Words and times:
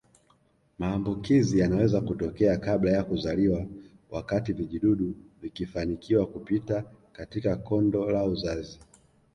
Maambukizi 0.79 1.59
yanaweza 1.59 2.01
kutokea 2.01 2.57
kabla 2.57 2.91
ya 2.91 3.03
kuzaliwa 3.03 3.65
wakati 4.11 4.53
vijidudu 4.53 5.15
vikifanikiwa 5.41 6.27
kupita 6.27 6.83
katika 7.11 7.55
kondo 7.55 8.11
la 8.11 8.23
uzazi 8.25 8.79